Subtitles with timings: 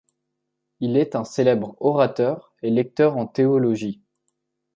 [0.79, 4.01] Il est un célèbre orateur et lecteur en théologie.